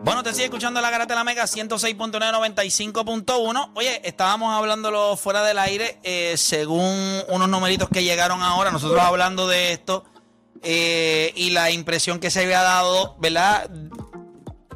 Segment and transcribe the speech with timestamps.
[0.03, 3.71] Bueno, te sigue escuchando la Garata de la Mega 106.995.1.
[3.73, 9.47] Oye, estábamos hablándolo fuera del aire, eh, según unos numeritos que llegaron ahora, nosotros hablando
[9.47, 10.05] de esto,
[10.61, 13.71] eh, y la impresión que se había dado, ¿verdad?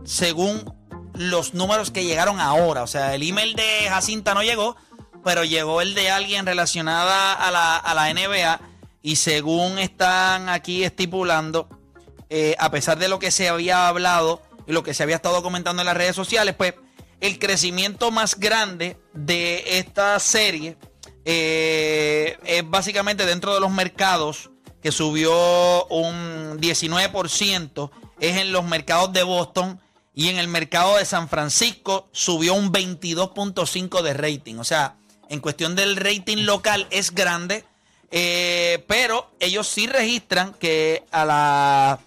[0.04, 0.76] Según
[1.18, 2.84] los números que llegaron ahora.
[2.84, 4.76] O sea, el email de Jacinta no llegó,
[5.24, 8.60] pero llegó el de alguien relacionada a la, a la NBA.
[9.02, 11.70] Y según están aquí estipulando,
[12.30, 15.42] eh, a pesar de lo que se había hablado y lo que se había estado
[15.42, 16.74] comentando en las redes sociales, pues
[17.22, 20.78] el crecimiento más grande de esta serie
[21.26, 24.50] eh, es básicamente dentro de los mercados,
[24.82, 29.80] que subió un 19%, es en los mercados de Boston
[30.18, 34.56] y en el mercado de San Francisco subió un 22.5 de rating.
[34.58, 34.96] O sea,
[35.30, 37.64] en cuestión del rating local es grande,
[38.10, 42.00] eh, pero ellos sí registran que a la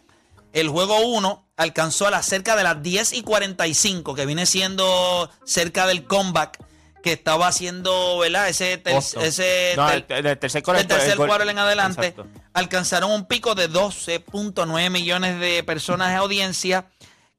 [0.53, 5.31] el juego 1 alcanzó a las cerca de las 10 y 45, que viene siendo
[5.45, 6.59] cerca del comeback
[7.05, 8.49] que estaba haciendo, ¿verdad?
[8.49, 12.27] Ese, ter- ese No, ter- el, el tercer el cuadro en adelante, Exacto.
[12.55, 16.91] alcanzaron un pico de 12.9 millones de personas de audiencia,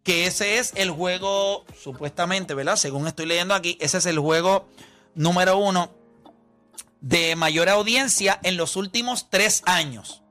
[0.04, 2.76] que ese es el juego, supuestamente, ¿verdad?
[2.76, 4.68] Según estoy leyendo aquí, ese es el juego
[5.14, 5.92] número uno
[7.02, 10.22] de mayor audiencia en los últimos tres años.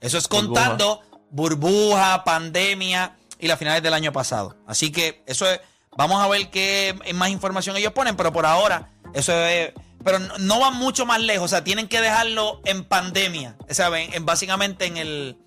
[0.00, 4.56] Eso es contando burbuja, pandemia y las finales del año pasado.
[4.66, 5.60] Así que eso es,
[5.96, 9.72] vamos a ver qué más información ellos ponen, pero por ahora eso es,
[10.04, 14.12] pero no, no van mucho más lejos, o sea, tienen que dejarlo en pandemia, ¿saben?
[14.14, 15.38] En, básicamente en el,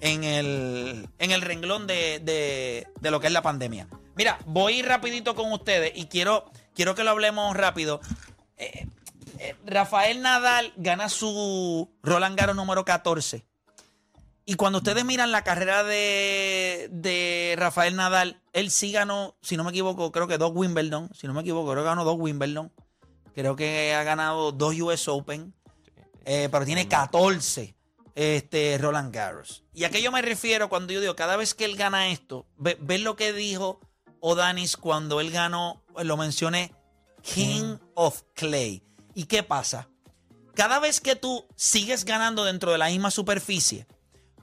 [0.00, 3.88] en el, en el renglón de, de- de lo que es la pandemia.
[4.16, 8.00] Mira, voy rapidito con ustedes y quiero, quiero que lo hablemos rápido.
[8.56, 8.86] Eh,
[9.38, 13.46] eh, Rafael Nadal gana su Roland Garros número 14.
[14.46, 19.62] Y cuando ustedes miran la carrera de, de Rafael Nadal, él sí ganó, si no
[19.64, 21.08] me equivoco, creo que dos Wimbledon.
[21.14, 22.72] Si no me equivoco, creo que ganó dos Wimbledon.
[23.34, 25.54] Creo que ha ganado dos US Open.
[26.24, 27.76] eh, pero tiene 14
[28.20, 29.64] este, Roland Garros.
[29.72, 32.46] ¿Y a qué yo me refiero cuando yo digo, cada vez que él gana esto,
[32.58, 33.80] ve- ves lo que dijo
[34.20, 36.74] Odanis cuando él ganó, lo mencioné,
[37.22, 38.82] King of Clay.
[39.14, 39.88] ¿Y qué pasa?
[40.54, 43.86] Cada vez que tú sigues ganando dentro de la misma superficie,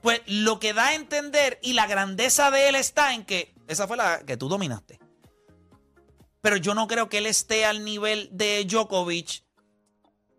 [0.02, 3.86] pues lo que da a entender y la grandeza de él está en que esa
[3.86, 4.98] fue la que tú dominaste.
[6.40, 9.44] Pero yo no creo que él esté al nivel de Djokovic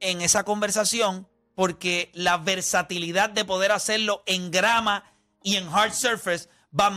[0.01, 1.28] en esa conversación
[1.59, 5.03] porque la versatilidad de poder hacerlo en grama
[5.43, 6.89] y en hard surface va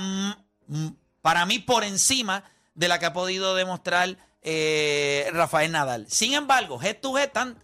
[1.20, 6.06] para mí por encima de la que ha podido demostrar eh, Rafael Nadal.
[6.08, 7.58] Sin embargo, head to head están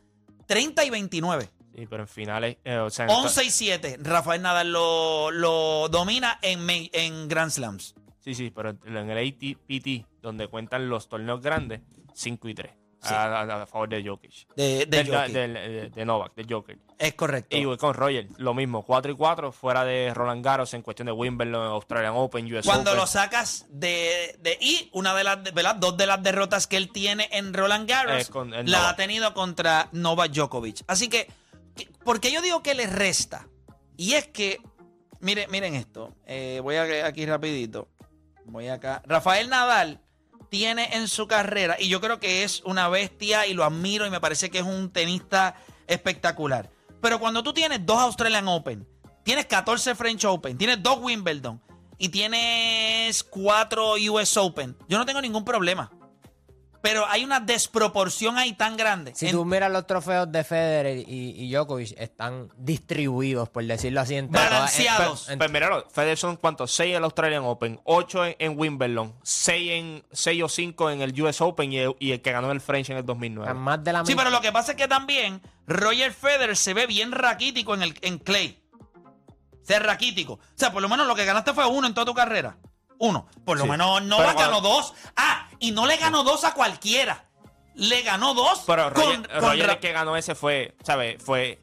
[0.48, 1.48] 30 y 29.
[1.76, 2.56] Sí, pero en finales.
[2.64, 3.98] eh, o sea, en 11 y 7.
[4.00, 7.94] Rafael Nadal lo, lo domina en, en Grand Slams.
[8.18, 11.80] Sí, sí, pero en el ATPT, donde cuentan los torneos grandes,
[12.14, 12.72] 5 y 3.
[13.00, 13.14] Sí.
[13.14, 14.52] A, a- a favor de Jokic.
[14.56, 15.32] De, de Del- Jokic.
[15.32, 16.78] del- de, de Novak, de Jokic.
[16.98, 17.56] es correcto.
[17.56, 21.12] Y con Roger, lo mismo, 4 y 4, fuera de Roland Garros en cuestión de
[21.12, 23.00] Wimbledon, Australian Open, US Cuando Open.
[23.00, 25.76] lo sacas de, de y una de las ¿verdad?
[25.76, 28.82] dos de las derrotas que él tiene en Roland Garros con la Novak.
[28.84, 30.82] ha tenido contra Novak Djokovic.
[30.88, 31.28] Así que,
[31.76, 33.46] que- ¿por qué yo digo que le resta?
[33.96, 34.58] Y es que,
[35.20, 36.16] miren, miren esto.
[36.26, 37.88] Eh, voy a, aquí rapidito.
[38.44, 39.02] Voy acá.
[39.06, 40.00] Rafael Nadal
[40.48, 44.10] tiene en su carrera, y yo creo que es una bestia y lo admiro y
[44.10, 46.70] me parece que es un tenista espectacular.
[47.00, 48.86] Pero cuando tú tienes dos Australian Open,
[49.24, 51.60] tienes 14 French Open, tienes dos Wimbledon
[51.98, 55.90] y tienes cuatro US Open, yo no tengo ningún problema.
[56.80, 59.12] Pero hay una desproporción ahí tan grande.
[59.14, 64.00] Si En- tú miras los trofeos de Federer y, y Djokovic, están distribuidos, por decirlo
[64.00, 64.14] así.
[64.14, 65.28] entre todas- Balanceados.
[65.28, 66.70] en- Pues míralo, Federer son cuántos?
[66.72, 71.02] 6 en el Australian Open, 8 en, en Wimbledon, 6 en 6 o 5 en
[71.02, 73.50] el US Open y el, y el que ganó el French en el 2009.
[73.50, 76.74] en más de la Sí, pero lo que pasa es que también Roger Federer se
[76.74, 78.62] ve bien raquítico en, el, en Clay.
[79.62, 80.34] Ser raquítico.
[80.34, 82.56] O sea, por lo menos lo que ganaste fue uno en toda tu carrera.
[82.98, 83.26] Uno.
[83.44, 83.70] Por lo Sí.
[83.70, 84.94] menos no Pero ganó dos.
[85.16, 87.24] Ah, y no le ganó dos a cualquiera.
[87.74, 91.22] Le ganó dos Pero Roger, con, el que ganó ese fue, ¿sabes?
[91.22, 91.62] Fue,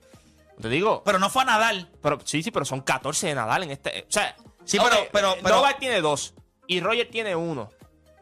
[0.61, 1.89] te digo, Pero no fue a Nadal.
[2.01, 4.05] pero sí, sí, pero son 14 de Nadal en este.
[4.07, 6.33] O sea, Sí, pero- pero- pero- Novak tiene dos
[6.67, 7.69] y Roger tiene uno.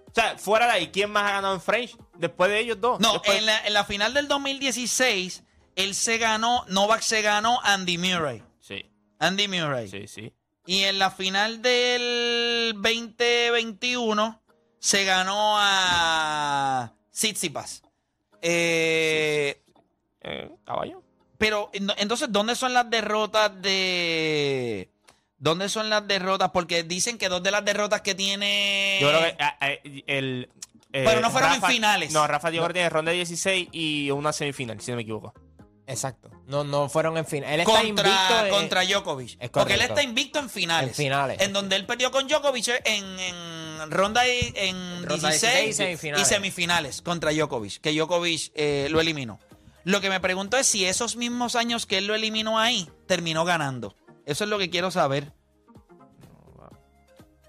[0.08, 3.00] O sea, fuera de ahí, ¿quién más ha ganado en French después de ellos dos?
[3.00, 5.44] No, Después- en la, en la final del 2016,
[5.76, 8.44] él se ganó, Novak se ganó Andy Murray.
[8.60, 9.88] Sí, Andy Murray.
[9.88, 10.34] sí, sí.
[10.66, 14.42] Y en la final del 2021
[14.80, 17.84] se ganó a Tsitsipas.
[18.42, 19.62] Eh,
[20.22, 21.02] Eh, caballo.
[21.38, 24.90] pero entonces, ¿dónde son las derrotas de...
[25.38, 26.52] ¿Dónde son las derrotas?
[26.52, 29.00] Porque dicen que dos de las derrotas que tiene...
[29.02, 30.50] Yo creo que el.
[30.94, 32.14] eh, Pero no fueron en finales.
[32.14, 35.34] No, Rafa Diego tiene ronda de 16 y una semifinal, si no me equivoco.
[35.86, 36.30] Exacto.
[36.48, 37.44] No, no fueron en fin.
[37.44, 39.38] Él está invicto contra, en- contra Djokovic.
[39.40, 40.90] Es porque él está invicto en finales.
[40.92, 41.42] En finales.
[41.42, 45.74] En donde él perdió con Djokovic en, en ronda y- en Ronda 16 16 y
[45.74, 46.28] semifinales.
[46.28, 49.40] y semifinales contra Djokovic, que Djokovic eh, lo eliminó.
[49.84, 53.44] Lo que me pregunto es si esos mismos años que él lo eliminó ahí, terminó
[53.44, 53.96] ganando.
[54.26, 55.34] Eso es lo que quiero saber.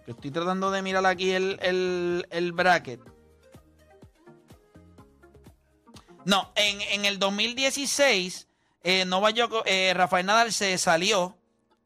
[0.06, 3.00] Yo estoy tratando de mirar aquí el, el- el bracket.
[6.24, 8.48] No, en, en el 2016,
[8.82, 11.36] eh, Djoko- eh, Rafael Nadal se salió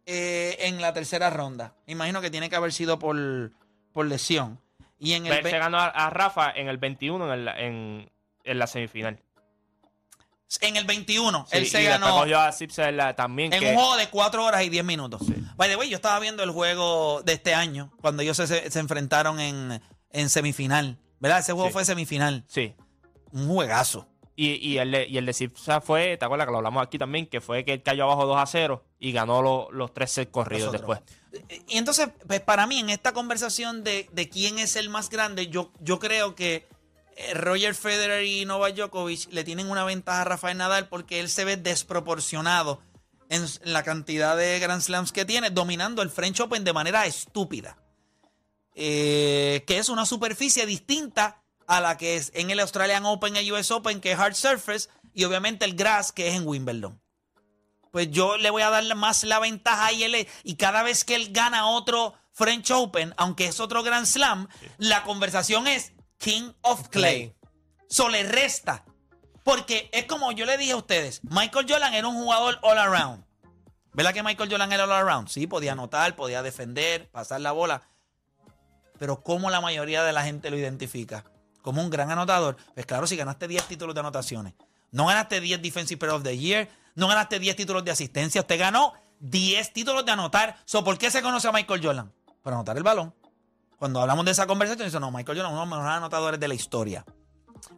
[0.07, 1.75] eh, en la tercera ronda.
[1.87, 3.53] Imagino que tiene que haber sido por,
[3.93, 4.61] por lesión.
[4.99, 8.11] Y en el se ganó a, a Rafa en el 21 en, el- en,
[8.45, 9.21] en la semifinal.
[10.61, 12.27] en el 21, Sí, él se y ganó a
[12.93, 13.53] la- también.
[13.53, 15.23] en que, un juego de 4 horas y 10 minutos.
[15.57, 18.71] By the way, yo estaba viendo el juego de este año, cuando ellos se, se-
[18.71, 19.81] se enfrentaron en,
[20.11, 20.99] en semifinal.
[21.21, 21.41] ¿Verdad?
[21.41, 21.73] Ese juego Sí.
[21.75, 22.45] fue semifinal.
[22.49, 22.75] Sí.
[23.33, 24.09] Un juegazo.
[24.41, 26.97] Y, y el de, y el de Sipsa fue, ¿te acuerdas que lo hablamos aquí
[26.97, 27.27] también?
[27.27, 30.31] Que fue que él cayó abajo 2 a 0 y ganó lo- los tres sets
[30.31, 31.01] corridos Nosotros.
[31.33, 31.65] después.
[31.67, 35.49] Y entonces, pues para mí, en esta conversación de, de quién es el más grande,
[35.49, 36.69] yo, yo creo que
[37.17, 41.29] eh, Roger Federer y Novak Djokovic le tienen una ventaja a Rafael Nadal porque él
[41.29, 42.81] se ve desproporcionado
[43.31, 47.77] en la cantidad de Grand Slams que tiene, dominando el French Open de manera estúpida.
[48.77, 53.53] Eh, que es una superficie distinta a la que es en el Australian Open, el
[53.53, 57.01] US Open, que es hard surface, y obviamente el grass, que es en Wimbledon
[57.91, 60.29] pues yo le voy a dar más la ventaja a él.
[60.45, 65.03] Y cada vez que él gana otro French Open, aunque es otro Grand Slam, la
[65.03, 67.35] conversación es King of Clay.
[67.89, 68.85] So le resta.
[69.43, 73.25] Porque es como yo le dije a ustedes, Michael Jordan era un jugador all around.
[73.95, 75.29] ¿Verdad que Michael Jordan era all around?
[75.29, 77.83] Sí, podía anotar, podía defender, pasar la bola.
[78.99, 81.25] Pero ¿cómo la mayoría de la gente lo identifica?
[81.63, 82.57] Como un gran anotador.
[82.75, 84.55] Pues claro, si ganaste 10 títulos de anotaciones.
[84.91, 86.69] No ganaste 10 Defensive Player of the Year.
[86.95, 88.41] No ganaste 10 títulos de asistencia.
[88.41, 90.57] Usted ganó 10 títulos de anotar.
[90.85, 92.13] ¿Por qué se conoce a Michael Jordan?
[92.43, 93.15] Por anotar el balón.
[93.79, 96.41] Cuando hablamos de esa conversación, dice, no, Michael Jordan es uno de los mejores anotadores
[96.41, 97.05] de la historia.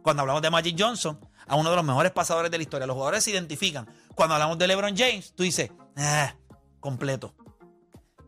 [0.01, 2.87] Cuando hablamos de Magic Johnson, a uno de los mejores pasadores de la historia.
[2.87, 3.87] Los jugadores se identifican.
[4.15, 6.35] Cuando hablamos de LeBron James, tú dices, ah,
[6.79, 7.35] completo.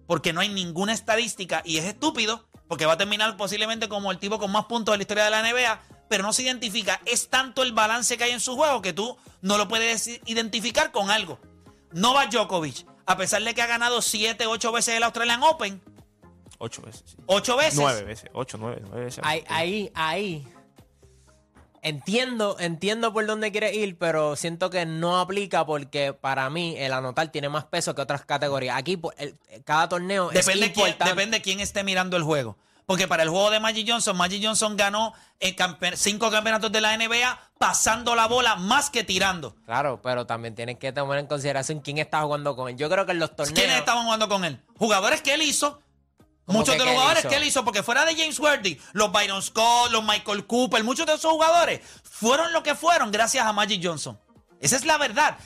[0.07, 4.17] Porque no hay ninguna estadística y es estúpido porque va a terminar posiblemente como el
[4.17, 5.79] tipo con más puntos de la historia de la NBA,
[6.09, 6.99] pero no se identifica.
[7.05, 10.91] Es tanto el balance que hay en su juego que tú no lo puedes identificar
[10.91, 11.37] con algo.
[11.91, 15.83] Novak Djokovic, a pesar de que ha ganado 7, 8 veces el Australian Open,
[16.57, 17.03] 8 veces.
[17.05, 17.17] sí.
[17.27, 17.75] 8 veces.
[17.79, 18.29] 9 veces.
[18.33, 19.23] 8, 9, 9 veces.
[19.23, 20.47] Ahí, ahí, ahí.
[21.83, 26.93] Entiendo, entiendo por dónde quieres ir, pero siento que no aplica porque para mí el
[26.93, 28.77] anotar tiene más peso que otras categorías.
[28.77, 31.13] Aquí por- el- cada torneo Depende, es quién, importante.
[31.13, 32.57] depende quién esté mirando el juego.
[32.85, 36.79] Porque para el juego de Magic Johnson, Magic Johnson ganó eh, campe- cinco campeonatos de
[36.79, 39.55] la NBA pasando la bola más que tirando.
[39.65, 42.77] Claro, pero también tienes que tomar en consideración quién está jugando con él.
[42.77, 43.57] Yo creo que en los torneos.
[43.59, 44.61] ¿Quiénes estaban jugando con él?
[44.77, 45.81] Jugadores que él hizo.
[46.45, 47.29] ¿Cómo Muchos de los él jugadores hizo?
[47.29, 51.05] que él hizo, porque fuera de James Worthy, los Byron Scott, los Michael Cooper, muchos
[51.05, 54.19] de esos jugadores fueron lo que fueron gracias a Magic Johnson.
[54.59, 55.37] Esa es la verdad.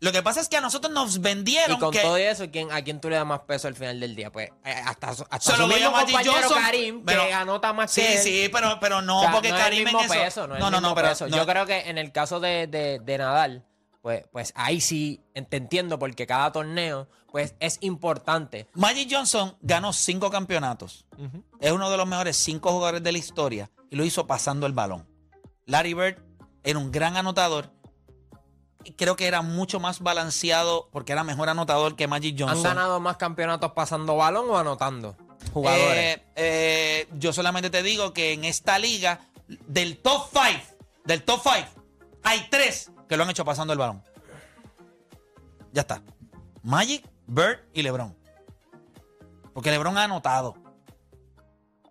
[0.00, 2.70] Lo que pasa es que a nosotros nos vendieron Y con que todo eso, ¿quién,
[2.70, 4.30] ¿a quién tú le das más peso al final del día?
[4.30, 6.62] Pues eh, hasta, hasta se lo mismo Magic compañero Johnson.
[6.62, 8.22] Karim, pero- que anota más Sí, que él.
[8.22, 10.22] sí, pero, pero no, O sea, porque no es el Karim en mismo eso.
[10.22, 11.28] peso, no, es no, el no, pero peso.
[11.28, 11.36] no.
[11.36, 13.64] Yo creo que en el caso de, de, de Nadal,
[14.06, 15.20] pues, pues ahí sí
[15.50, 18.68] te entiendo, porque cada torneo pues es importante.
[18.72, 21.06] Magic Johnson ganó cinco campeonatos.
[21.58, 24.74] Es uno de los mejores cinco jugadores de la historia y lo hizo pasando el
[24.74, 25.08] balón.
[25.64, 26.22] Larry Bird
[26.62, 27.72] era un gran anotador.
[28.84, 32.62] Y creo que era mucho más balanceado porque era mejor anotador que Magic ¿Han Johnson.
[32.62, 35.16] ganado más campeonatos pasando balón o anotando?
[35.52, 35.98] Jugadores.
[35.98, 39.18] Eh, eh, yo solamente te digo que en esta liga,
[39.66, 41.56] del top 5, del top 5,
[42.22, 44.02] hay tres que lo han hecho pasando el balón.
[45.72, 46.02] Ya está.
[46.62, 48.16] Magic, Bird y LeBron.
[49.52, 50.54] Porque LeBron ha anotado.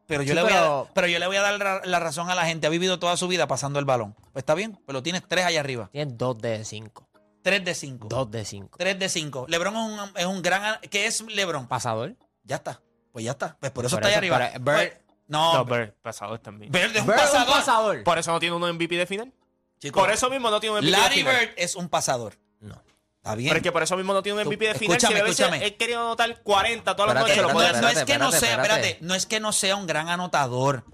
[0.07, 2.00] Pero yo, Sí, le, voy pero- A, pero yo le voy a dar la, la
[2.00, 2.67] razón a la gente.
[2.67, 4.13] Ha vivido toda su vida pasando el balón.
[4.34, 5.89] Pues está bien, pero tienes tres allá arriba.
[5.91, 7.07] Tienes dos de cinco.
[7.41, 8.07] Tres de cinco.
[8.07, 8.77] Dos de cinco.
[8.77, 9.45] Tres de cinco.
[9.48, 10.79] LeBron es un, es un gran...
[10.91, 11.67] ¿Qué es LeBron?
[11.67, 12.15] ¿Pasador?
[12.43, 12.81] Ya está.
[13.12, 13.57] Pues ya está.
[13.60, 14.50] Pues por eso Por está allá eso, arriba.
[14.53, 16.72] pero Bird- Pues- no, No, Bird, pasador también.
[16.72, 18.03] Bird es un Bird un pasador.
[18.03, 19.34] Por eso no tiene un MVP de final.
[19.79, 21.39] Chicos, Por eso mismo no tiene un MVP de Larry final.
[21.39, 22.38] Bird es un pasador.
[22.60, 22.82] No.
[23.17, 23.50] Está bien.
[23.50, 24.98] Pero es que por eso mismo no tiene un MVP de final.
[24.98, 25.65] escúchame, si a veces escúchame.
[25.65, 28.51] él quería anotar 40 todas las noches, lo no, puede no es que no sea,
[28.51, 28.74] espérate.
[28.74, 30.86] espérate, no es que no sea un gran anotador.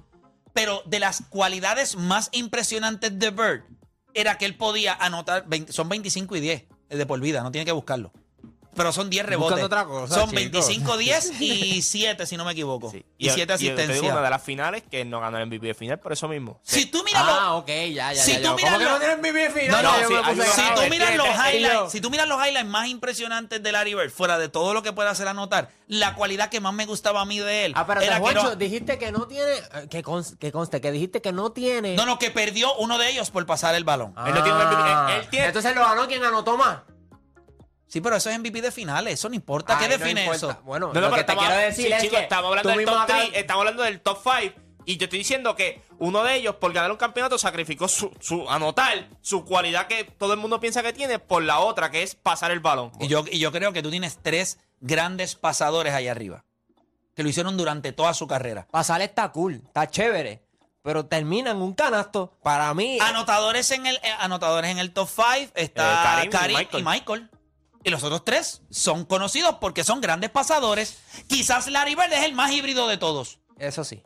[0.54, 3.64] Pero de las cualidades más impresionantes de Bird
[4.14, 7.52] era que él podía anotar, 20 son 25 y 10 el de por vida, no
[7.52, 8.12] tiene que buscarlo.
[8.75, 9.63] Pero son 10 rebotes.
[9.63, 10.36] otra cosa, son chico.
[10.36, 12.90] 25, 10 y 7, si no me equivoco.
[12.90, 13.06] Sí.
[13.18, 14.12] Y 7 te digo, asistencias.
[14.13, 16.60] una de las finales que no ganó el MVP de final por eso mismo.
[16.63, 18.42] Si tú miras los- Ah, ok, ya, ya, Si ya.
[18.50, 19.84] tú miras ¿Cómo que lo- no mi No, final?
[19.84, 20.13] no, Yo sí,
[20.56, 23.72] si tú miras que- los que highlights, si tú miras los highlights más impresionantes de
[23.72, 26.86] Larry Bird, fuera de todo lo que puede hacer anotar, la cualidad que más me
[26.86, 29.51] gustaba a mí de él Ah, pero era que Juancho, no, dijiste que no tiene.
[29.51, 31.96] eh, Que, cons- que conste, que dijiste que no tiene.
[31.96, 34.13] no, no, que perdió uno de ellos por pasar el balón.
[34.16, 34.82] Ah, Él no tiene MVP,
[35.16, 36.78] él- él tiene- Entonces lo ganó quien anotó más.
[37.91, 39.77] Sí, pero eso es MVP de finales, eso no importa.
[39.77, 40.48] ¿Qué Ay, no define importa.
[40.53, 40.62] eso?
[40.63, 42.48] Bueno, No, no, lo pero que te estamos, quiero decir sí, es chicos, que estamos
[42.50, 44.55] hablando del top acabas- 3, estamos hablando del top 5
[44.86, 48.50] y yo estoy diciendo que uno de ellos por ganar un campeonato sacrificó su, su
[48.50, 52.15] anotar, su cualidad que todo el mundo piensa que tiene por la otra que es
[52.15, 52.91] pasar el balón.
[53.01, 56.45] Y yo, y yo creo que tú tienes tres grandes pasadores ahí arriba,
[57.13, 58.67] que lo hicieron durante toda su carrera.
[58.71, 60.41] Pasar está cool, está chévere.
[60.83, 62.39] Pero termina en un canasto.
[62.41, 62.98] Para mí.
[63.01, 66.60] Anotadores en el, eh, anotadores en el top 5 está Eh, Karim y Karim, y,
[66.60, 66.83] Michael.
[66.86, 67.29] Michael.
[67.84, 70.98] Y los otros tres son conocidos porque son grandes pasadores.
[71.28, 73.40] Quizás Larry Bird es el más híbrido de todos.
[73.58, 74.04] Eso sí.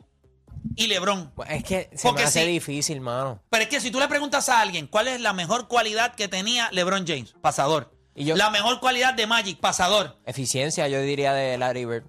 [0.74, 1.32] Y LeBron.
[1.34, 2.48] Pues es que se Porque me hace sí.
[2.48, 3.42] difícil, mano.
[3.50, 6.28] Pero es que si tú le preguntas a alguien cuál es la mejor cualidad que
[6.28, 7.92] tenía LeBron James, pasador.
[8.14, 10.18] Y yo- La mejor cualidad de Magic, pasador.
[10.24, 12.04] Eficiencia, yo diría, de Larry Bird.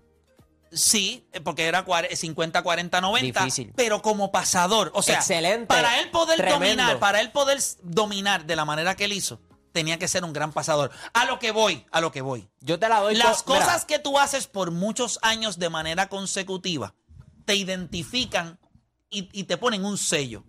[0.71, 3.39] Sí, porque era cuare- 50, 40, 90.
[3.41, 3.71] Difícil.
[3.75, 4.91] Pero como pasador.
[4.95, 6.59] O sea, Excelente, para él poder tremendo.
[6.83, 9.39] dominar, para él poder dominar de la manera que él hizo,
[9.77, 10.89] tenía que ser un gran pasador.
[11.13, 12.49] A lo que voy, a lo que voy.
[12.61, 15.69] Yo te la doy Las por- mira, cosas que tú haces por muchos años de
[15.69, 16.95] manera consecutiva
[17.45, 18.57] te identifican
[19.11, 20.43] y, y te ponen un sello.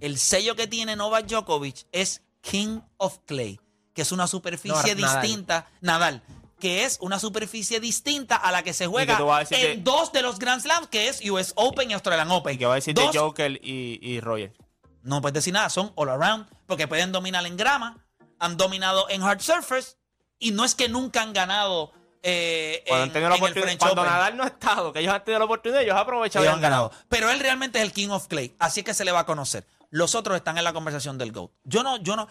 [0.00, 3.58] El sello que tiene Novak Djokovic es King of Clay,
[3.94, 6.22] que es una superficie No, distinta, Nadal,
[6.60, 10.38] que es una superficie distinta a la que se juega en que- dos de los
[10.38, 12.54] Grand Slams, que es US Open y Australian Open.
[12.54, 14.54] Y que va a decir Dos- de Joker y, y Roger.
[15.02, 18.05] no puedes decir nada, son all around, porque pueden dominar en grama,
[18.38, 19.96] han dominado en hard surface,
[20.38, 24.02] y no es que nunca han ganado eh, Cuando en, han tenido la oportunidad, cuando
[24.02, 24.12] Open.
[24.12, 26.52] Nadal no ha estado, que ellos han tenido la oportunidad, ellos han aprovechado y Ellos
[26.52, 26.88] han han ganado.
[26.90, 27.04] ganado.
[27.08, 29.64] Pero él realmente es el King of Clay, así que se le va a conocer.
[29.90, 31.52] Los otros están en la conversación del GOAT.
[31.64, 32.26] Yo no, yo no,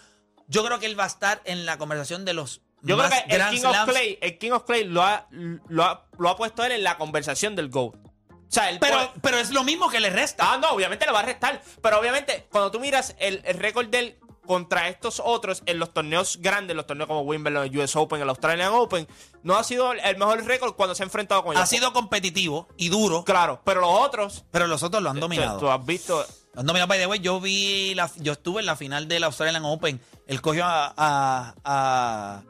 [0.48, 3.36] yo creo que él va a estar en la conversación de los Yo creo que
[3.36, 3.86] el King of.
[3.86, 6.98] Clay, el King of Clay lo ha, lo ha, lo ha puesto él en la
[6.98, 7.96] conversación del GOAT.
[7.96, 10.54] O sea, él Pero, puede- pero es lo mismo que le resta.
[10.54, 11.62] Ah, no, obviamente le va a restar.
[11.82, 15.94] Pero obviamente, cuando tú miras el, el récord de él contra estos otros en los
[15.94, 19.08] torneos grandes, los torneos como Wimbledon, el US Open, el Australian Open,
[19.44, 21.64] no ha sido el mejor récord cuando se ha enfrentado con ellos.
[21.64, 25.22] ha sido competitivo y duro, Claro, pero los otros, pero los otros lo han tú,
[25.22, 25.60] dominado.
[25.60, 26.26] tú has visto...
[26.58, 26.88] Han dominado.
[26.88, 30.00] By the way, yo vi la, yo estuve en la final del Australian Open.
[30.26, 32.44] Él cogió a, a- a-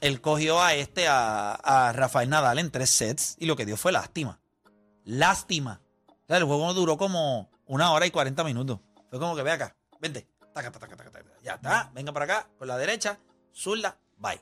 [0.00, 3.76] él cogió a este a, a Rafael Nadal en tres sets y lo que dio
[3.76, 4.40] fue lástima.
[5.04, 5.80] Lástima.
[6.08, 8.78] O sea, el juego duró como una hora y 40 minutos.
[9.10, 10.26] Fue como que ve acá, vente.
[11.42, 13.18] Ya está, venga para acá, con la derecha,
[13.54, 14.40] zurda, bye.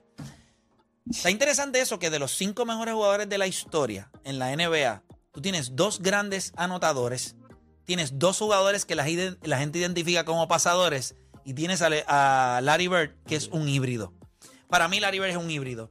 [1.10, 5.02] Está interesante eso que de los cinco mejores jugadores de la historia en la NBA,
[5.32, 7.36] tú tienes dos grandes anotadores,
[7.84, 13.36] tienes dos jugadores que la, gente identifica como pasadores y tienes a Larry Bird, que
[13.36, 14.12] es un híbrido.
[14.68, 15.90] Para mí Larry Bird es un híbrido.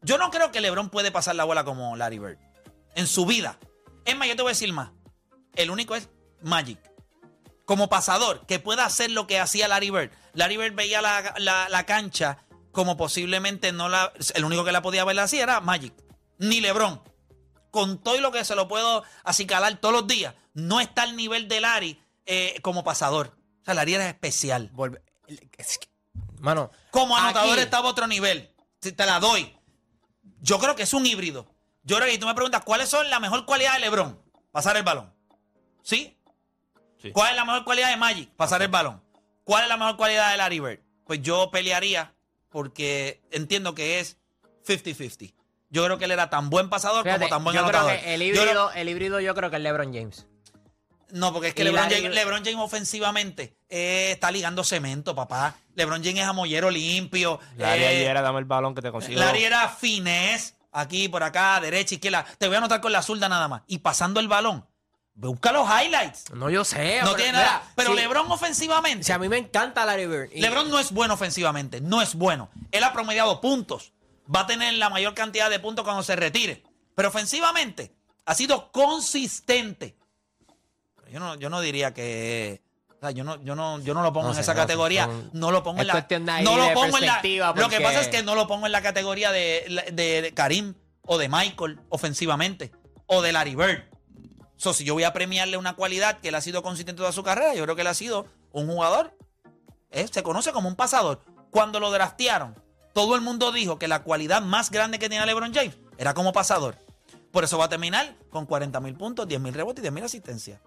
[0.00, 2.38] Yo no creo que LeBron puede pasar la bola como Larry Bird
[2.94, 3.58] en su vida.
[4.04, 4.90] Es más, yo te voy a decir más.
[5.54, 6.08] El único es
[6.42, 6.78] Magic.
[7.64, 10.10] Como pasador, que pueda hacer lo que hacía Larry Bird.
[10.34, 12.38] Larry Bird veía la, la- la cancha
[12.72, 14.12] como posiblemente no la.
[14.34, 15.94] El único que la podía ver así era Magic.
[16.38, 17.00] Ni LeBron.
[17.70, 21.16] Con todo y lo que se lo puedo acicalar todos los días, no está al
[21.16, 23.36] nivel de Larry eh, como pasador.
[23.62, 24.70] O sea, Larry era especial.
[24.72, 25.00] volve-
[25.56, 25.88] es que-
[26.40, 26.70] Mano.
[26.90, 28.54] Como anotador aquí- estaba a otro nivel.
[28.82, 29.56] Si te la doy.
[30.40, 31.46] Yo creo que es un híbrido.
[31.84, 34.20] Yo creo que tú me preguntas, ¿cuáles son la mejor cualidad de LeBron?
[34.52, 35.12] Pasar el balón.
[35.82, 36.13] ¿Sí?
[37.04, 37.12] Sí.
[37.12, 38.30] ¿Cuál es la mejor cualidad de Magic?
[38.30, 39.02] Pasar el balón.
[39.44, 40.80] ¿Cuál es la mejor cualidad de Larry Bird?
[41.06, 42.14] Pues yo pelearía
[42.48, 44.16] porque entiendo que es
[44.66, 45.34] 50-50.
[45.70, 48.00] Yo creo que él era tan buen pasador Fíjate, como tan buen yo creo anotador.
[48.00, 50.26] que el Yo híbrido, creo- el híbrido yo creo que es LeBron James.
[51.10, 55.14] no, porque es que LeBron Larry James, Bird- LeBron James ofensivamente eh, está ligando cemento,
[55.14, 55.56] papá.
[55.74, 57.38] LeBron James es amollero limpio.
[57.58, 59.18] Larry eh, ayer era dame el balón que te consigo.
[59.20, 62.24] Larry era finés, aquí, por acá, derecha, izquierda.
[62.38, 63.62] Te voy a anotar con la zurda nada más.
[63.66, 64.64] Y pasando el balón.
[65.16, 66.30] Busca los highlights.
[66.32, 66.98] No, yo sé.
[67.00, 67.62] No pero- tiene mira, nada.
[67.76, 69.04] Pero LeBron ofensivamente.
[69.04, 70.30] Si a mí me encanta Larry Bird.
[70.32, 71.80] y- LeBron no es bueno ofensivamente.
[71.80, 72.50] No es bueno.
[72.72, 73.92] Él ha promediado puntos.
[74.34, 76.64] Va a tener la mayor cantidad de puntos cuando se retire.
[76.96, 77.94] Pero ofensivamente
[78.26, 79.96] ha sido consistente.
[81.10, 82.60] Yo no, yo no diría que.
[82.96, 84.60] o sea, yo no, yo no, yo no lo pongo No en sé, esa no
[84.60, 85.08] categoría.
[85.32, 85.92] no lo pongo en la.
[86.42, 87.22] no lo pongo en la.
[87.54, 90.74] Lo que pasa es que no lo pongo en la categoría de, de- de Karim
[91.02, 92.72] o de Michael ofensivamente.
[93.06, 93.84] O de Larry Bird.
[94.56, 97.22] So, si yo voy a premiarle una cualidad que él ha sido consistente toda su
[97.22, 99.16] carrera, yo creo que él ha sido un jugador,
[99.90, 101.20] eh, se conoce como un pasador.
[101.50, 102.54] Cuando lo draftearon,
[102.92, 106.32] todo el mundo dijo que la cualidad más grande que tenía LeBron James era como
[106.32, 106.76] pasador.
[107.32, 110.04] Por eso va a terminar con 40 mil puntos, 10 mil rebotes y 10 mil
[110.04, 110.60] asistencias.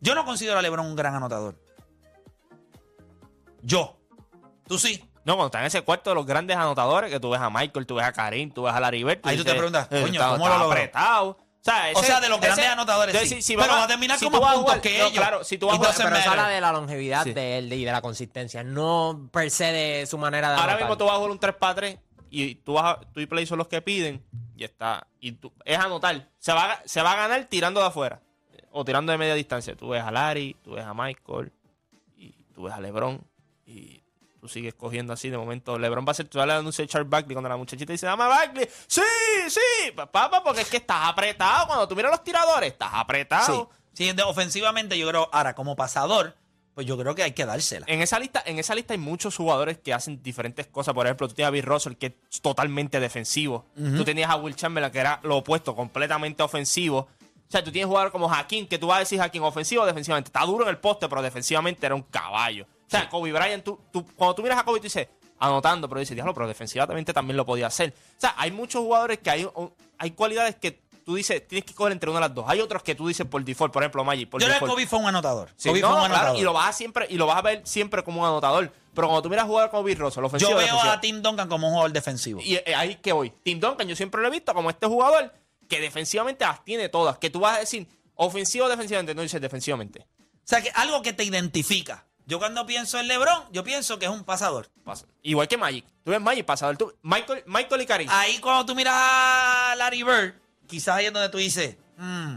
[0.00, 1.58] Yo no considero a LeBron un gran anotador.
[3.62, 3.98] Yo.
[4.66, 5.02] Tú sí.
[5.24, 7.86] No, cuando está en ese cuarto de los grandes anotadores, que tú ves a Michael,
[7.86, 9.20] tú ves a Karim, tú ves a Larry Bird.
[9.22, 10.72] Ahí tú te preguntas, eh, coño, ¿cómo está lo logró?
[10.72, 11.38] apretado.
[11.66, 13.42] O sea, O ese- sea, de los grandes ese- anotadores, Entonces, sí.
[13.42, 15.12] si- si Pero va a terminar si a puntos jugar- que no, ellos.
[15.12, 16.28] Claro, si tú vas a Y jugar- Pero matter.
[16.28, 17.32] habla de la longevidad Sí.
[17.32, 20.80] de él y de la consistencia, no per se de su manera de Ahora anotar.
[20.82, 23.26] mismo tú vas a jugar un 3 para 3 y tú, vas a, tú y
[23.26, 24.22] Play son los que piden
[24.54, 25.06] y está.
[25.20, 26.28] Y tú, es anotar.
[26.38, 28.20] Se va, a- se va a ganar tirando de afuera
[28.70, 29.74] o tirando de media distancia.
[29.74, 31.50] Tú ves a Larry, tú ves a Michael
[32.14, 33.24] y tú ves a LeBron
[33.64, 34.03] y
[34.44, 35.30] tú sigues cogiendo así.
[35.30, 36.28] De momento, LeBron va a ser.
[36.28, 38.68] Tú vas a darle un Charles Barkley cuando la muchachita dice, dame Barkley.
[38.86, 39.00] Sí,
[39.48, 41.66] sí, papá, porque es que estás apretado.
[41.66, 42.96] Cuando tú miras los tiradores, estás Sí.
[42.98, 43.70] apretado.
[43.94, 46.36] Sí, de- ofensivamente yo creo, ahora como pasador,
[46.74, 47.86] pues yo creo que hay que dársela.
[47.88, 50.92] En esa lista, en esa lista hay muchos jugadores que hacen diferentes cosas.
[50.92, 53.64] Por ejemplo, tú tienes a Bill Russell, que es totalmente defensivo.
[53.74, 57.08] Tú tenías a Will Chamberlain, que era lo opuesto, completamente ofensivo.
[57.46, 59.86] O sea, tú tienes jugadores como Hakim, que tú vas a decir Hakim ofensivo o
[59.86, 60.28] defensivamente.
[60.28, 62.66] Está duro en el poste, pero defensivamente era un caballo.
[62.98, 65.08] O sea, Kobe Bryant, tú, tú- cuando tú miras a Kobe, tú dices,
[65.38, 67.92] anotando, pero dices, diablo, pero defensivamente también lo podía hacer.
[68.16, 69.48] O sea, hay muchos jugadores que hay,
[69.98, 72.44] hay cualidades que tú dices, tienes que coger entre una de las dos.
[72.48, 74.28] Hay otros que tú dices por default, por ejemplo, Magic.
[74.28, 74.66] Por yo creo que.
[74.66, 75.50] Kobe fue un anotador.
[75.56, 76.40] Sí, Kobe no, fue un claro, anotador.
[76.40, 78.72] y lo vas a siempre y lo vas a ver siempre como un anotador.
[78.94, 81.66] Pero cuando tú miras jugar como Bill Russell, ofensivo, yo veo a Tim Duncan como
[81.66, 82.40] un jugador defensivo.
[82.40, 83.30] y eh, ahí que voy.
[83.42, 85.32] Tim Duncan, yo siempre lo he visto como este jugador
[85.68, 87.18] que defensivamente las tiene todas.
[87.18, 90.06] Que tú vas a decir ofensivo o defensivamente, no dices defensivamente.
[90.22, 92.06] O sea, que algo que te identifica.
[92.26, 94.68] Yo cuando pienso en LeBron, yo pienso que es un pasador.
[94.84, 95.06] Pasa.
[95.22, 95.84] Igual que Magic.
[96.04, 96.76] Tú ves Magic pasador.
[96.76, 98.08] Tú, Michael, Michael y Karim.
[98.10, 100.34] Ahí cuando tú miras a Larry Bird,
[100.66, 102.36] quizás ahí es donde tú dices, "Mm".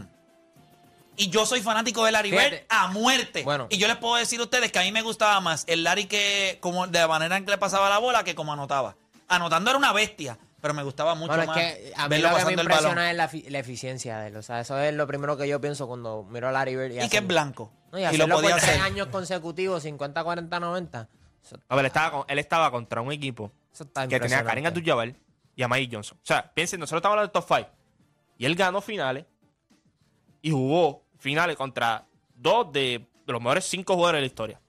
[1.16, 2.50] y yo soy fanático de Larry Fíjate.
[2.50, 3.42] Bird a muerte.
[3.42, 3.66] Bueno.
[3.70, 6.04] Y yo les puedo decir a ustedes que a mí me gustaba más el Larry
[6.06, 8.94] que como de la manera en que le pasaba la bola que como anotaba.
[9.26, 12.30] Anotando era una bestia, pero me gustaba mucho Bueno, es más que a mí verlo
[12.30, 14.36] lo que me impresiona es la, efi- la eficiencia de él.
[14.36, 17.02] O sea, eso es lo primero que yo pienso cuando miro a Larry Bird.
[17.02, 17.72] Y que es blanco.
[17.92, 18.80] No, y, y lo podía por tres hacer.
[18.80, 21.08] años consecutivos, 50, 40, 90.
[21.44, 23.50] Eso, A ver, él estaba, con- él estaba contra un equipo
[24.08, 24.66] que tenía a Karim.
[24.66, 25.14] Abdul-Jabbar
[25.56, 26.18] y a Magic Johnson.
[26.22, 27.70] O sea, piensen, nosotros estamos hablando del top 5.
[28.38, 29.24] Y él ganó finales
[30.42, 34.60] y jugó finales contra dos de, los mejores cinco jugadores de la historia.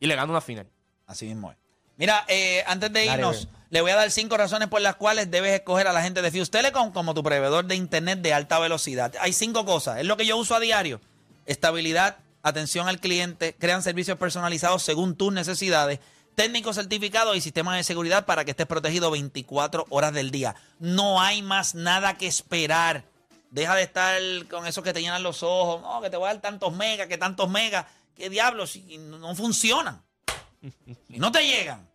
[0.00, 0.66] Y le ganó una final.
[1.06, 1.56] Así mismo es.
[1.96, 5.52] Mira, eh, antes de irnos, le voy a dar cinco razones por las cuales debes
[5.52, 9.12] escoger a la gente de Fuse Telecom como tu proveedor de internet de alta velocidad.
[9.20, 9.98] Hay cinco cosas.
[9.98, 11.00] Es lo que yo uso a diario.
[11.46, 12.18] Estabilidad,
[12.48, 16.00] atención al cliente, crean servicios personalizados según tus necesidades,
[16.34, 20.54] técnicos certificados y sistemas de seguridad para que estés protegido 24 horas del día.
[20.78, 23.04] No hay más nada que esperar.
[23.50, 25.80] Deja de estar con esos que te llenan los ojos.
[25.82, 27.86] No, que te voy a dar tantos megas, que tantos megas.
[28.14, 28.72] ¿Qué diablos?
[28.72, 30.02] Si no funcionan.
[31.08, 31.88] Y no te llegan.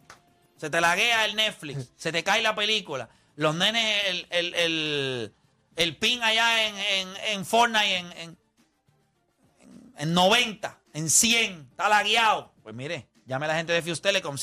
[0.57, 3.09] Se te laguea el Netflix, se te cae la película.
[3.35, 5.33] Los nenes, el, el, el,
[5.75, 8.37] el pin allá en, Fortnite en,
[9.97, 12.51] en- en 90, en 100, está lagueado.
[12.63, 14.37] Pues mire, llame a la gente de Fuse Telecom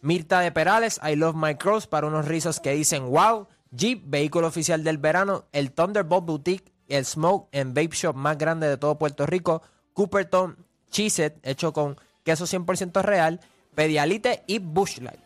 [0.00, 4.46] Mirta de Perales, I Love My Cross para unos rizos que dicen wow, Jeep, vehículo
[4.46, 8.96] oficial del verano, el Thunderbolt Boutique, el Smoke and Vape Shop más grande de todo
[8.96, 9.60] Puerto Rico,
[9.94, 10.56] Cooperton,
[10.92, 13.40] Cheeset, hecho con queso 100% real,
[13.74, 15.18] Pedialite y Bushlight.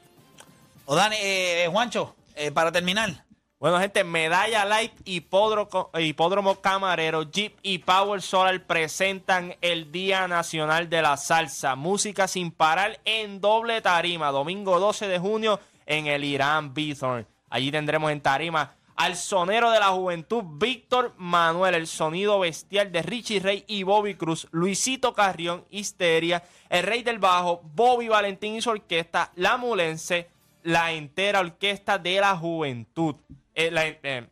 [0.87, 3.27] O Dani, eh, Juancho, eh, para terminar.
[3.63, 10.91] Bueno, gente, Medalla Light, Hipódromo, Hipódromo Camarero, Jeep y Power Solar presentan el Día Nacional
[10.91, 11.77] de la Salsa.
[11.77, 14.33] Música sin parar en doble tarima.
[14.33, 17.25] Domingo 12 de junio en el Irán Bithorn.
[17.51, 23.03] Allí tendremos en tarima al sonero de la juventud, Víctor Manuel, el sonido bestial de
[23.03, 28.61] Richie Rey y Bobby Cruz, Luisito Carrión, Histeria, el rey del bajo, Bobby Valentín y
[28.61, 30.29] su orquesta, La Mulense,
[30.65, 33.15] la entera orquesta de la juventud.
[33.55, 34.27] Eh, la, eh,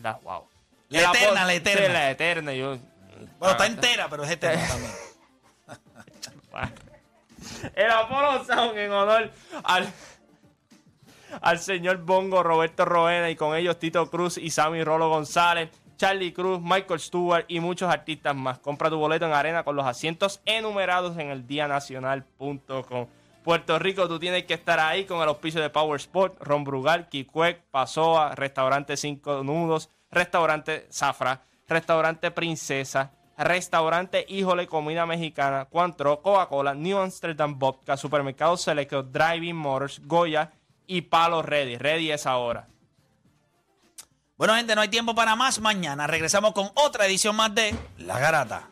[0.00, 0.46] la- wow.
[0.88, 1.86] La eterna, la eterna.
[1.86, 2.52] Sí, la eterna.
[2.54, 2.78] Yo,
[3.38, 4.92] Bueno, está entera, pero es eterna también.
[7.74, 9.30] el Apollo Sound en honor
[9.64, 9.92] al,
[11.40, 16.32] al señor Bongo Roberto Roena y con ellos Tito Cruz y Sammy Rolo González, Charlie
[16.32, 18.58] Cruz, Michael Stewart y muchos artistas más.
[18.60, 23.06] Compra tu boleto en arena con los asientos enumerados en el dianacional.com.
[23.42, 27.08] Puerto Rico, tú tienes que estar ahí con el auspicio de Power Sport, Ron Brugal,
[27.70, 36.98] Pasoa, Restaurante Cinco Nudos, Restaurante Zafra, Restaurante Princesa, Restaurante Híjole Comida Mexicana, Cuantro, Coca-Cola, New
[36.98, 40.52] Amsterdam Vodka, Supermercado Selecto, Driving Motors, Goya
[40.86, 41.76] y Palo Ready.
[41.76, 42.66] Ready es ahora.
[44.36, 45.60] Bueno, gente, no hay tiempo para más.
[45.60, 48.68] Mañana regresamos con otra edición más de La Garata.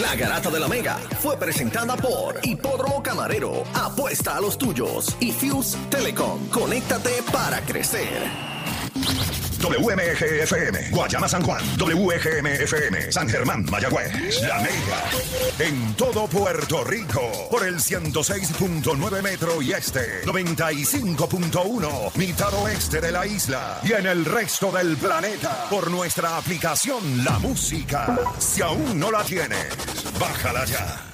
[0.00, 3.62] La Garata de la Mega fue presentada por Hipódromo Camarero.
[3.74, 5.14] Apuesta a los tuyos.
[5.20, 6.48] Y Fuse Telecom.
[6.48, 8.22] Conéctate para crecer.
[9.62, 15.04] WMGFM, Guayama San Juan, WGMFM, San Germán, Mayagüez, La Mega,
[15.60, 23.24] en todo Puerto Rico, por el 106.9 metro y este, 95.1, mitad oeste de la
[23.24, 28.18] isla, y en el resto del planeta, por nuestra aplicación La Música.
[28.38, 29.68] Si aún no la tienes,
[30.18, 31.11] bájala ya.